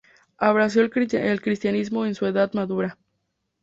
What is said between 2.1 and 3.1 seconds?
su edad madura.